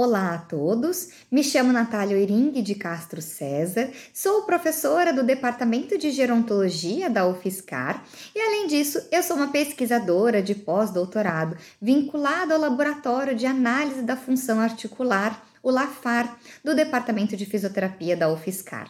[0.00, 6.12] Olá a todos, me chamo Natália Oiring de Castro César, sou professora do Departamento de
[6.12, 13.34] Gerontologia da UFSCar e, além disso, eu sou uma pesquisadora de pós-doutorado vinculada ao Laboratório
[13.34, 18.88] de Análise da Função Articular, o LAFAR, do Departamento de Fisioterapia da UFSCar.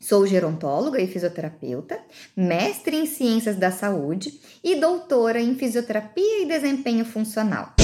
[0.00, 1.98] Sou gerontóloga e fisioterapeuta,
[2.34, 4.32] mestre em Ciências da Saúde
[4.64, 7.74] e doutora em Fisioterapia e Desempenho Funcional.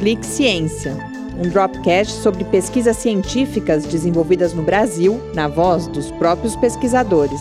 [0.00, 0.96] Clique Ciência,
[1.38, 7.40] um dropcast sobre pesquisas científicas desenvolvidas no Brasil, na voz dos próprios pesquisadores.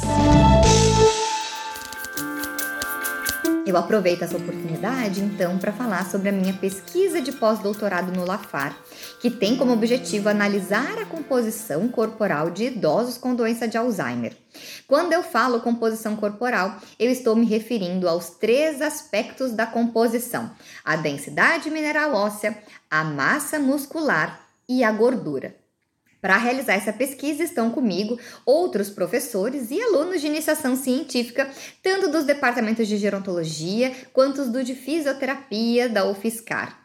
[3.66, 8.78] Eu aproveito essa oportunidade, então, para falar sobre a minha pesquisa de pós-doutorado no LAFAR,
[9.20, 14.38] que tem como objetivo analisar a composição corporal de idosos com doença de Alzheimer.
[14.88, 20.52] Quando eu falo composição corporal, eu estou me referindo aos três aspectos da composição:
[20.84, 22.56] a densidade mineral óssea,
[22.90, 25.65] a massa muscular e a gordura.
[26.26, 31.48] Para realizar essa pesquisa estão comigo outros professores e alunos de iniciação científica,
[31.84, 36.85] tanto dos departamentos de gerontologia quanto do de fisioterapia da UFSCar.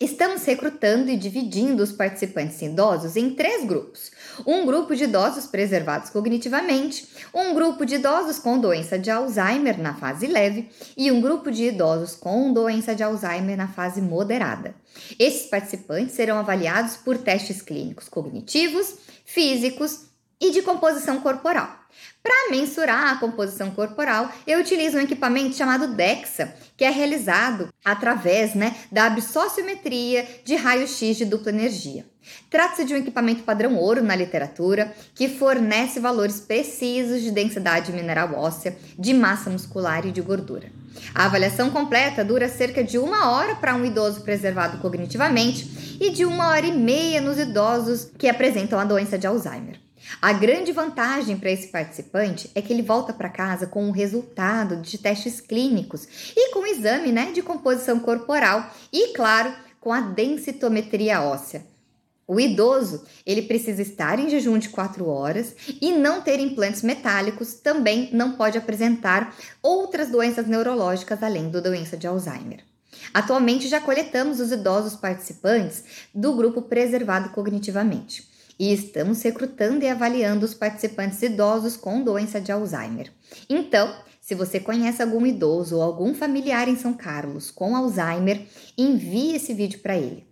[0.00, 4.12] Estamos recrutando e dividindo os participantes idosos em três grupos.
[4.46, 9.94] Um grupo de idosos preservados cognitivamente, um grupo de idosos com doença de Alzheimer na
[9.94, 14.72] fase leve e um grupo de idosos com doença de Alzheimer na fase moderada.
[15.18, 20.04] Esses participantes serão avaliados por testes clínicos cognitivos, físicos
[20.40, 21.77] e de composição corporal.
[22.22, 28.54] Para mensurar a composição corporal, eu utilizo um equipamento chamado DEXA, que é realizado através
[28.54, 32.04] né, da absociometria de raio-x de dupla energia.
[32.50, 38.34] Trata-se de um equipamento padrão ouro na literatura que fornece valores precisos de densidade mineral
[38.34, 40.70] óssea, de massa muscular e de gordura.
[41.14, 46.24] A avaliação completa dura cerca de uma hora para um idoso preservado cognitivamente e de
[46.24, 49.87] uma hora e meia nos idosos que apresentam a doença de Alzheimer.
[50.20, 54.76] A grande vantagem para esse participante é que ele volta para casa com o resultado
[54.76, 61.20] de testes clínicos e com exame né, de composição corporal e, claro, com a densitometria
[61.20, 61.64] óssea.
[62.26, 67.54] O idoso, ele precisa estar em jejum de 4 horas e não ter implantes metálicos,
[67.54, 72.64] também não pode apresentar outras doenças neurológicas além da doença de Alzheimer.
[73.14, 80.44] Atualmente já coletamos os idosos participantes do grupo preservado cognitivamente e estamos recrutando e avaliando
[80.44, 83.12] os participantes idosos com doença de Alzheimer.
[83.48, 88.46] Então, se você conhece algum idoso ou algum familiar em São Carlos com Alzheimer,
[88.76, 90.28] envie esse vídeo para ele.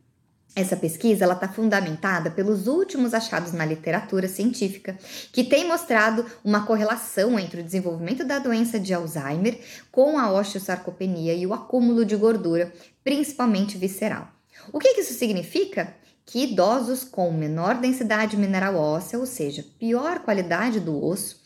[0.54, 4.98] Essa pesquisa está fundamentada pelos últimos achados na literatura científica,
[5.30, 9.60] que tem mostrado uma correlação entre o desenvolvimento da doença de Alzheimer
[9.92, 12.72] com a osteosarcopenia e o acúmulo de gordura,
[13.04, 14.28] principalmente visceral.
[14.72, 15.94] O que, que isso significa?
[16.26, 21.40] Que idosos com menor densidade mineral óssea, ou seja, pior qualidade do osso,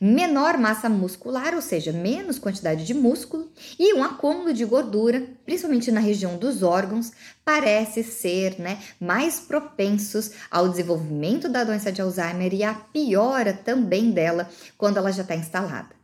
[0.00, 5.92] menor massa muscular, ou seja, menos quantidade de músculo, e um acúmulo de gordura, principalmente
[5.92, 7.12] na região dos órgãos,
[7.44, 14.10] parece ser né, mais propensos ao desenvolvimento da doença de Alzheimer e à piora também
[14.10, 16.03] dela quando ela já está instalada.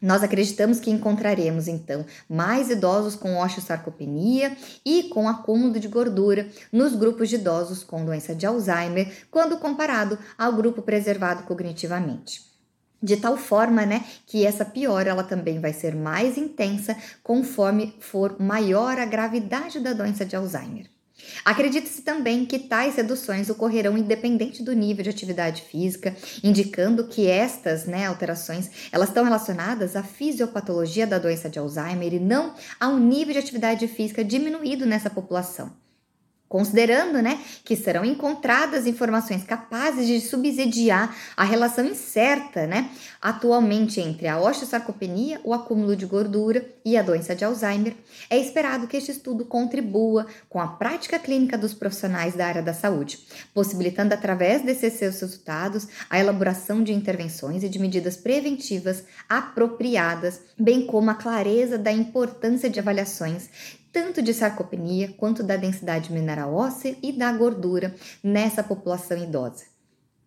[0.00, 6.94] Nós acreditamos que encontraremos então mais idosos com osteosarcopenia e com acúmulo de gordura nos
[6.94, 12.44] grupos de idosos com doença de Alzheimer, quando comparado ao grupo preservado cognitivamente.
[13.02, 18.36] De tal forma, né, que essa piora ela também vai ser mais intensa conforme for
[18.40, 20.95] maior a gravidade da doença de Alzheimer.
[21.44, 27.86] Acredita-se também que tais reduções ocorrerão independente do nível de atividade física, indicando que estas
[27.86, 33.32] né, alterações elas estão relacionadas à fisiopatologia da doença de Alzheimer e não ao nível
[33.32, 35.85] de atividade física diminuído nessa população.
[36.48, 42.88] Considerando né, que serão encontradas informações capazes de subsidiar a relação incerta né,
[43.20, 47.96] atualmente entre a osteosarcopenia, o acúmulo de gordura e a doença de Alzheimer,
[48.30, 52.72] é esperado que este estudo contribua com a prática clínica dos profissionais da área da
[52.72, 53.18] saúde,
[53.52, 60.86] possibilitando através desses seus resultados a elaboração de intervenções e de medidas preventivas apropriadas, bem
[60.86, 63.50] como a clareza da importância de avaliações
[63.96, 69.64] tanto de sarcopenia quanto da densidade mineral óssea e da gordura nessa população idosa.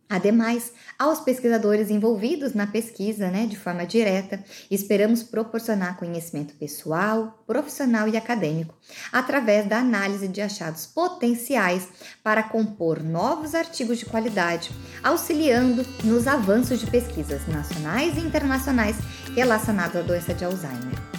[0.10, 8.08] Ademais, aos pesquisadores envolvidos na pesquisa, né, de forma direta, esperamos proporcionar conhecimento pessoal, profissional
[8.08, 8.74] e acadêmico,
[9.12, 11.88] através da análise de achados potenciais
[12.24, 14.72] para compor novos artigos de qualidade,
[15.04, 18.96] auxiliando nos avanços de pesquisas nacionais e internacionais
[19.36, 21.19] relacionados à doença de Alzheimer.